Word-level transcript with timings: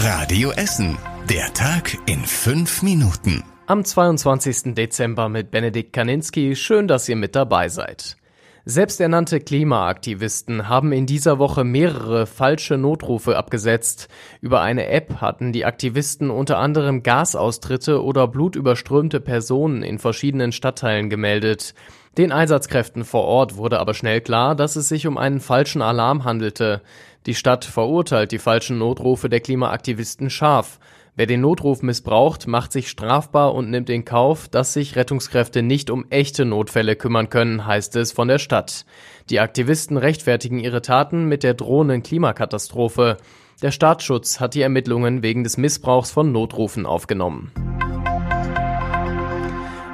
Radio 0.00 0.52
Essen. 0.52 0.96
Der 1.28 1.52
Tag 1.54 1.98
in 2.06 2.20
fünf 2.24 2.82
Minuten. 2.82 3.42
Am 3.66 3.84
22. 3.84 4.74
Dezember 4.76 5.28
mit 5.28 5.50
Benedikt 5.50 5.92
Kaninski. 5.92 6.54
Schön, 6.54 6.86
dass 6.86 7.08
ihr 7.08 7.16
mit 7.16 7.34
dabei 7.34 7.68
seid. 7.68 8.16
Selbsternannte 8.64 9.40
Klimaaktivisten 9.40 10.68
haben 10.68 10.92
in 10.92 11.06
dieser 11.06 11.38
Woche 11.38 11.64
mehrere 11.64 12.26
falsche 12.26 12.76
Notrufe 12.76 13.36
abgesetzt. 13.36 14.08
Über 14.40 14.60
eine 14.60 14.88
App 14.88 15.20
hatten 15.20 15.52
die 15.52 15.64
Aktivisten 15.64 16.30
unter 16.30 16.58
anderem 16.58 17.02
Gasaustritte 17.02 18.02
oder 18.02 18.28
blutüberströmte 18.28 19.20
Personen 19.20 19.82
in 19.82 19.98
verschiedenen 19.98 20.52
Stadtteilen 20.52 21.08
gemeldet. 21.08 21.74
Den 22.18 22.32
Einsatzkräften 22.32 23.04
vor 23.04 23.24
Ort 23.24 23.56
wurde 23.56 23.78
aber 23.78 23.94
schnell 23.94 24.20
klar, 24.20 24.54
dass 24.54 24.76
es 24.76 24.88
sich 24.88 25.06
um 25.06 25.16
einen 25.16 25.40
falschen 25.40 25.80
Alarm 25.80 26.24
handelte. 26.24 26.82
Die 27.26 27.34
Stadt 27.34 27.64
verurteilt 27.64 28.32
die 28.32 28.38
falschen 28.38 28.78
Notrufe 28.78 29.28
der 29.28 29.40
Klimaaktivisten 29.40 30.28
scharf. 30.28 30.78
Wer 31.18 31.26
den 31.26 31.40
Notruf 31.40 31.82
missbraucht, 31.82 32.46
macht 32.46 32.70
sich 32.70 32.88
strafbar 32.88 33.52
und 33.52 33.70
nimmt 33.70 33.90
in 33.90 34.04
Kauf, 34.04 34.46
dass 34.46 34.72
sich 34.72 34.94
Rettungskräfte 34.94 35.62
nicht 35.62 35.90
um 35.90 36.06
echte 36.10 36.44
Notfälle 36.44 36.94
kümmern 36.94 37.28
können, 37.28 37.66
heißt 37.66 37.96
es 37.96 38.12
von 38.12 38.28
der 38.28 38.38
Stadt. 38.38 38.86
Die 39.28 39.40
Aktivisten 39.40 39.96
rechtfertigen 39.96 40.60
ihre 40.60 40.80
Taten 40.80 41.24
mit 41.24 41.42
der 41.42 41.54
drohenden 41.54 42.04
Klimakatastrophe. 42.04 43.16
Der 43.62 43.72
Staatsschutz 43.72 44.38
hat 44.38 44.54
die 44.54 44.62
Ermittlungen 44.62 45.24
wegen 45.24 45.42
des 45.42 45.56
Missbrauchs 45.56 46.12
von 46.12 46.30
Notrufen 46.30 46.86
aufgenommen. 46.86 47.50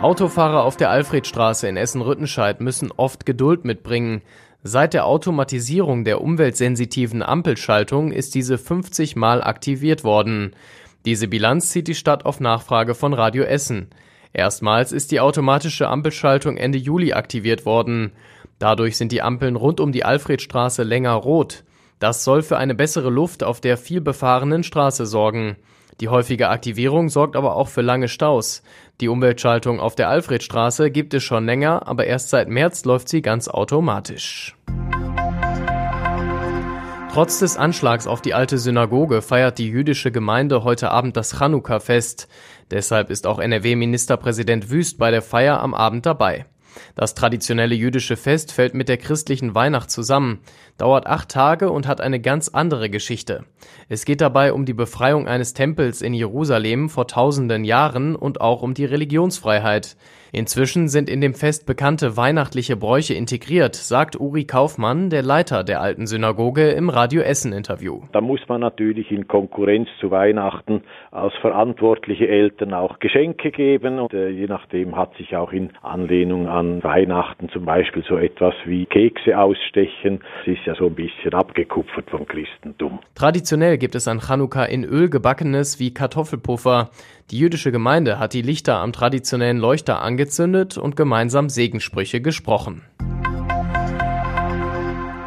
Autofahrer 0.03 0.62
auf 0.62 0.77
der 0.77 0.91
Alfredstraße 0.91 1.67
in 1.67 1.79
Essen-Rüttenscheid 1.79 2.61
müssen 2.61 2.93
oft 2.95 3.25
Geduld 3.25 3.65
mitbringen. 3.65 4.20
Seit 4.62 4.93
der 4.93 5.06
Automatisierung 5.06 6.05
der 6.05 6.20
umweltsensitiven 6.20 7.23
Ampelschaltung 7.23 8.12
ist 8.12 8.34
diese 8.34 8.59
50 8.59 9.17
Mal 9.17 9.43
aktiviert 9.43 10.05
worden. 10.05 10.55
Diese 11.05 11.29
Bilanz 11.29 11.69
zieht 11.69 11.87
die 11.87 11.95
Stadt 11.95 12.25
auf 12.25 12.41
Nachfrage 12.41 12.95
von 12.95 13.12
Radio 13.12 13.45
Essen. 13.45 13.91
Erstmals 14.33 14.91
ist 14.91 15.12
die 15.12 15.20
automatische 15.20 15.89
Ampelschaltung 15.89 16.56
Ende 16.56 16.78
Juli 16.78 17.12
aktiviert 17.12 17.67
worden. 17.67 18.12
Dadurch 18.59 18.97
sind 18.97 19.12
die 19.12 19.20
Ampeln 19.20 19.56
rund 19.56 19.81
um 19.81 19.93
die 19.93 20.05
Alfredstraße 20.05 20.83
länger 20.83 21.12
rot. 21.12 21.65
Das 21.98 22.25
soll 22.25 22.43
für 22.43 22.56
eine 22.56 22.75
bessere 22.75 23.11
Luft 23.11 23.45
auf 23.45 23.61
der 23.61 23.77
viel 23.77 24.01
befahrenen 24.01 24.62
Straße 24.62 25.05
sorgen. 25.05 25.56
Die 26.01 26.09
häufige 26.09 26.48
Aktivierung 26.48 27.09
sorgt 27.11 27.37
aber 27.37 27.55
auch 27.55 27.69
für 27.69 27.83
lange 27.83 28.09
Staus. 28.09 28.62
Die 29.00 29.09
Umweltschaltung 29.09 29.81
auf 29.81 29.95
der 29.95 30.09
Alfredstraße 30.09 30.91
gibt 30.91 31.15
es 31.15 31.23
schon 31.23 31.45
länger, 31.45 31.87
aber 31.87 32.06
erst 32.06 32.31
seit 32.31 32.48
März 32.48 32.84
läuft 32.84 33.09
sie 33.09 33.23
ganz 33.23 33.48
automatisch. 33.48 34.56
Trotz 37.15 37.39
des 37.39 37.57
Anschlags 37.57 38.09
auf 38.09 38.23
die 38.23 38.34
alte 38.34 38.59
Synagoge 38.59 39.23
feiert 39.23 39.59
die 39.59 39.69
jüdische 39.69 40.11
Gemeinde 40.11 40.65
heute 40.65 40.91
Abend 40.91 41.17
das 41.17 41.39
Chanukka-Fest. 41.39 42.27
Deshalb 42.73 43.09
ist 43.09 43.29
auch 43.29 43.39
NRW-Ministerpräsident 43.39 44.69
Wüst 44.69 44.98
bei 44.98 45.12
der 45.12 45.23
Feier 45.23 45.61
am 45.61 45.75
Abend 45.75 46.06
dabei. 46.06 46.47
Das 46.94 47.14
traditionelle 47.14 47.75
jüdische 47.75 48.17
Fest 48.17 48.53
fällt 48.53 48.75
mit 48.75 48.89
der 48.89 48.97
christlichen 48.97 49.55
Weihnacht 49.55 49.91
zusammen, 49.91 50.41
dauert 50.78 51.06
acht 51.06 51.31
Tage 51.31 51.70
und 51.70 51.86
hat 51.86 52.00
eine 52.00 52.20
ganz 52.20 52.48
andere 52.48 52.91
Geschichte. 52.91 53.44
Es 53.89 54.05
geht 54.05 54.20
dabei 54.20 54.53
um 54.53 54.64
die 54.64 54.75
Befreiung 54.75 55.28
eines 55.28 55.55
Tempels 55.55 56.03
in 56.03 56.14
Jerusalem 56.14 56.89
vor 56.89 57.06
tausenden 57.06 57.64
Jahren 57.64 58.16
und 58.16 58.41
auch 58.41 58.62
um 58.62 58.75
die 58.75 58.84
Religionsfreiheit. 58.84 59.97
Inzwischen 60.34 60.89
sind 60.89 61.08
in 61.08 61.20
dem 61.20 61.33
Fest 61.33 61.64
bekannte 61.64 62.16
weihnachtliche 62.16 62.77
Bräuche 62.77 63.14
integriert, 63.14 63.77
sagt 63.77 64.19
Uri 64.19 64.44
Kaufmann, 64.47 65.09
der 65.09 65.22
Leiter 65.22 65.62
der 65.62 65.81
alten 65.81 66.09
Synagoge, 66.09 66.72
im 66.72 66.91
Radio 66.91 67.22
Essen 67.22 67.53
Interview. 67.53 68.00
Da 68.11 68.20
muss 68.20 68.41
man 68.48 68.61
natürlich 68.61 69.12
in 69.12 69.28
Konkurrenz 69.28 69.88
zu 70.00 70.11
Weihnachten 70.11 70.83
als 71.12 71.34
verantwortliche 71.41 72.27
Eltern 72.27 72.75
auch 72.75 72.98
Geschenke 72.98 73.53
geben 73.53 74.00
und 74.00 74.12
äh, 74.12 74.28
je 74.28 74.48
nachdem 74.48 74.97
hat 74.97 75.16
sich 75.19 75.36
auch 75.36 75.53
in 75.53 75.70
Anlehnung 75.83 76.48
an 76.48 76.64
Weihnachten 76.83 77.49
zum 77.50 77.65
Beispiel 77.65 78.05
so 78.09 78.16
etwas 78.16 78.55
wie 78.65 78.87
Kekse 78.87 79.38
ausstechen. 79.38 80.21
Es 80.43 80.53
ist 80.53 80.66
ja 80.66 80.75
so 80.75 80.87
ein 80.87 80.94
bisschen 80.94 81.34
abgekupfert 81.34 82.11
vom 82.11 82.27
Christentum. 82.27 83.00
Traditionell 83.15 83.78
gibt 83.78 83.94
es 83.94 84.09
an 84.09 84.21
Chanukka 84.21 84.65
in 84.65 84.84
Öl 84.84 85.09
gebackenes 85.09 85.81
wie 85.81 85.93
Kartoffelpuffer. 85.93 86.91
Die 87.31 87.38
jüdische 87.38 87.72
Gemeinde 87.72 88.19
hat 88.19 88.33
die 88.34 88.43
Lichter 88.43 88.77
am 88.77 88.93
traditionellen 88.93 89.59
Leuchter 89.59 90.03
angezündet 90.03 90.78
und 90.78 90.97
gemeinsam 90.97 91.49
Segensprüche 91.49 92.21
gesprochen. 92.21 92.83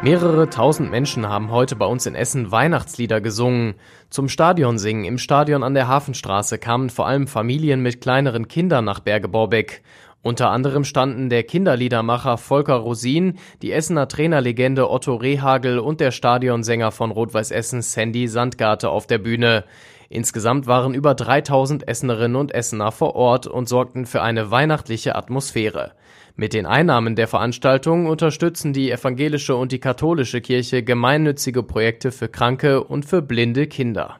Mehrere 0.00 0.48
tausend 0.48 0.92
Menschen 0.92 1.28
haben 1.28 1.50
heute 1.50 1.74
bei 1.74 1.84
uns 1.84 2.06
in 2.06 2.14
Essen 2.14 2.52
Weihnachtslieder 2.52 3.20
gesungen. 3.20 3.74
Zum 4.10 4.28
Stadionsingen 4.28 5.04
im 5.04 5.18
Stadion 5.18 5.64
an 5.64 5.74
der 5.74 5.88
Hafenstraße 5.88 6.58
kamen 6.58 6.88
vor 6.88 7.08
allem 7.08 7.26
Familien 7.26 7.82
mit 7.82 8.00
kleineren 8.00 8.46
Kindern 8.46 8.84
nach 8.84 9.00
Berge-Borbeck. 9.00 9.82
Unter 10.22 10.50
anderem 10.50 10.84
standen 10.84 11.30
der 11.30 11.44
Kinderliedermacher 11.44 12.38
Volker 12.38 12.74
Rosin, 12.74 13.38
die 13.62 13.72
Essener 13.72 14.08
Trainerlegende 14.08 14.90
Otto 14.90 15.14
Rehagel 15.14 15.78
und 15.78 16.00
der 16.00 16.10
Stadionsänger 16.10 16.90
von 16.90 17.12
Rot-Weiß 17.12 17.50
Essen 17.52 17.82
Sandy 17.82 18.26
Sandgarte 18.26 18.90
auf 18.90 19.06
der 19.06 19.18
Bühne. 19.18 19.64
Insgesamt 20.08 20.66
waren 20.66 20.94
über 20.94 21.14
3000 21.14 21.86
Essenerinnen 21.86 22.36
und 22.36 22.52
Essener 22.52 22.90
vor 22.90 23.14
Ort 23.14 23.46
und 23.46 23.68
sorgten 23.68 24.06
für 24.06 24.22
eine 24.22 24.50
weihnachtliche 24.50 25.14
Atmosphäre. 25.14 25.92
Mit 26.34 26.52
den 26.52 26.66
Einnahmen 26.66 27.14
der 27.14 27.28
Veranstaltung 27.28 28.06
unterstützen 28.06 28.72
die 28.72 28.90
evangelische 28.90 29.54
und 29.54 29.70
die 29.70 29.80
katholische 29.80 30.40
Kirche 30.40 30.82
gemeinnützige 30.82 31.62
Projekte 31.62 32.10
für 32.10 32.28
kranke 32.28 32.82
und 32.82 33.04
für 33.04 33.22
blinde 33.22 33.66
Kinder. 33.66 34.18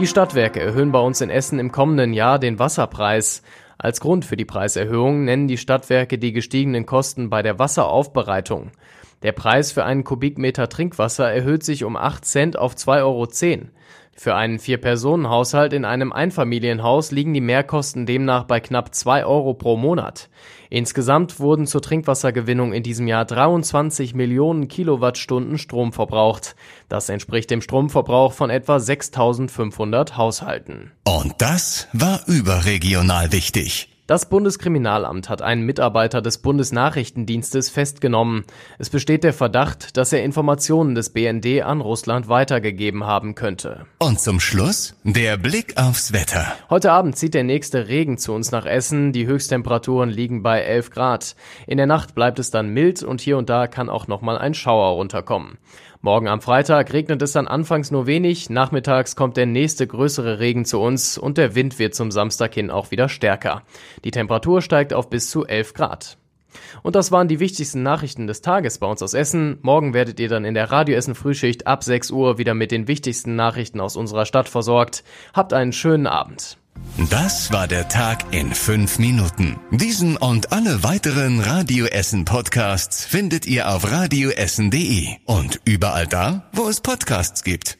Die 0.00 0.06
Stadtwerke 0.06 0.60
erhöhen 0.60 0.92
bei 0.92 0.98
uns 0.98 1.20
in 1.20 1.28
Essen 1.28 1.58
im 1.58 1.72
kommenden 1.72 2.14
Jahr 2.14 2.38
den 2.38 2.58
Wasserpreis. 2.58 3.42
Als 3.76 4.00
Grund 4.00 4.24
für 4.24 4.38
die 4.38 4.46
Preiserhöhung 4.46 5.24
nennen 5.26 5.46
die 5.46 5.58
Stadtwerke 5.58 6.16
die 6.16 6.32
gestiegenen 6.32 6.86
Kosten 6.86 7.28
bei 7.28 7.42
der 7.42 7.58
Wasseraufbereitung. 7.58 8.70
Der 9.22 9.32
Preis 9.32 9.72
für 9.72 9.84
einen 9.84 10.02
Kubikmeter 10.02 10.70
Trinkwasser 10.70 11.30
erhöht 11.30 11.64
sich 11.64 11.84
um 11.84 11.98
8 11.98 12.24
Cent 12.24 12.58
auf 12.58 12.76
2,10 12.76 13.02
Euro. 13.02 13.26
Für 14.22 14.34
einen 14.34 14.58
Vier-Personen-Haushalt 14.58 15.72
in 15.72 15.86
einem 15.86 16.12
Einfamilienhaus 16.12 17.10
liegen 17.10 17.32
die 17.32 17.40
Mehrkosten 17.40 18.04
demnach 18.04 18.44
bei 18.44 18.60
knapp 18.60 18.94
2 18.94 19.24
Euro 19.24 19.54
pro 19.54 19.78
Monat. 19.78 20.28
Insgesamt 20.68 21.40
wurden 21.40 21.66
zur 21.66 21.80
Trinkwassergewinnung 21.80 22.74
in 22.74 22.82
diesem 22.82 23.06
Jahr 23.08 23.24
23 23.24 24.14
Millionen 24.14 24.68
Kilowattstunden 24.68 25.56
Strom 25.56 25.94
verbraucht. 25.94 26.54
Das 26.90 27.08
entspricht 27.08 27.50
dem 27.50 27.62
Stromverbrauch 27.62 28.34
von 28.34 28.50
etwa 28.50 28.78
6500 28.78 30.18
Haushalten. 30.18 30.92
Und 31.04 31.36
das 31.38 31.88
war 31.94 32.20
überregional 32.26 33.32
wichtig. 33.32 33.89
Das 34.10 34.28
Bundeskriminalamt 34.28 35.28
hat 35.28 35.40
einen 35.40 35.62
Mitarbeiter 35.62 36.20
des 36.20 36.38
Bundesnachrichtendienstes 36.38 37.70
festgenommen. 37.70 38.42
Es 38.76 38.90
besteht 38.90 39.22
der 39.22 39.32
Verdacht, 39.32 39.96
dass 39.96 40.12
er 40.12 40.24
Informationen 40.24 40.96
des 40.96 41.10
BND 41.10 41.62
an 41.62 41.80
Russland 41.80 42.28
weitergegeben 42.28 43.04
haben 43.04 43.36
könnte. 43.36 43.86
Und 44.00 44.18
zum 44.18 44.40
Schluss 44.40 44.96
der 45.04 45.36
Blick 45.36 45.76
aufs 45.76 46.12
Wetter. 46.12 46.44
Heute 46.70 46.90
Abend 46.90 47.18
zieht 47.18 47.34
der 47.34 47.44
nächste 47.44 47.86
Regen 47.86 48.18
zu 48.18 48.32
uns 48.32 48.50
nach 48.50 48.66
Essen. 48.66 49.12
Die 49.12 49.28
Höchsttemperaturen 49.28 50.10
liegen 50.10 50.42
bei 50.42 50.60
11 50.62 50.90
Grad. 50.90 51.36
In 51.68 51.76
der 51.76 51.86
Nacht 51.86 52.16
bleibt 52.16 52.40
es 52.40 52.50
dann 52.50 52.70
mild 52.70 53.04
und 53.04 53.20
hier 53.20 53.38
und 53.38 53.48
da 53.48 53.68
kann 53.68 53.88
auch 53.88 54.08
nochmal 54.08 54.38
ein 54.38 54.54
Schauer 54.54 54.96
runterkommen. 54.96 55.56
Morgen 56.02 56.28
am 56.28 56.40
Freitag 56.40 56.94
regnet 56.94 57.20
es 57.20 57.32
dann 57.32 57.46
anfangs 57.46 57.90
nur 57.90 58.06
wenig, 58.06 58.48
nachmittags 58.48 59.16
kommt 59.16 59.36
der 59.36 59.44
nächste 59.44 59.86
größere 59.86 60.38
Regen 60.40 60.64
zu 60.64 60.80
uns 60.80 61.18
und 61.18 61.36
der 61.36 61.54
Wind 61.54 61.78
wird 61.78 61.94
zum 61.94 62.10
Samstag 62.10 62.54
hin 62.54 62.70
auch 62.70 62.90
wieder 62.90 63.10
stärker. 63.10 63.64
Die 64.04 64.10
Temperatur 64.10 64.62
steigt 64.62 64.94
auf 64.94 65.10
bis 65.10 65.28
zu 65.28 65.44
11 65.44 65.74
Grad. 65.74 66.16
Und 66.82 66.96
das 66.96 67.12
waren 67.12 67.28
die 67.28 67.40
wichtigsten 67.40 67.82
Nachrichten 67.82 68.26
des 68.26 68.42
Tages 68.42 68.78
bei 68.78 68.86
uns 68.86 69.02
aus 69.02 69.14
Essen. 69.14 69.58
Morgen 69.62 69.94
werdet 69.94 70.20
ihr 70.20 70.28
dann 70.28 70.44
in 70.44 70.54
der 70.54 70.70
Radio 70.70 70.96
Essen 70.96 71.14
Frühschicht 71.14 71.66
ab 71.66 71.84
6 71.84 72.10
Uhr 72.10 72.38
wieder 72.38 72.54
mit 72.54 72.70
den 72.70 72.88
wichtigsten 72.88 73.36
Nachrichten 73.36 73.80
aus 73.80 73.96
unserer 73.96 74.26
Stadt 74.26 74.48
versorgt. 74.48 75.04
Habt 75.32 75.52
einen 75.52 75.72
schönen 75.72 76.06
Abend. 76.06 76.58
Das 77.10 77.52
war 77.52 77.66
der 77.66 77.88
Tag 77.88 78.32
in 78.32 78.52
fünf 78.52 78.98
Minuten. 78.98 79.58
Diesen 79.70 80.16
und 80.16 80.52
alle 80.52 80.82
weiteren 80.82 81.40
Radio 81.40 81.86
Essen 81.86 82.24
Podcasts 82.24 83.04
findet 83.04 83.46
ihr 83.46 83.70
auf 83.70 83.90
radioessen.de 83.90 85.08
und 85.24 85.60
überall 85.64 86.06
da, 86.06 86.48
wo 86.52 86.68
es 86.68 86.80
Podcasts 86.80 87.44
gibt. 87.44 87.79